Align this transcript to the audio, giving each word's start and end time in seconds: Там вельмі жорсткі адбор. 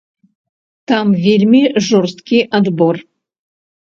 Там 0.91 1.07
вельмі 1.25 1.61
жорсткі 1.87 2.39
адбор. 2.61 2.95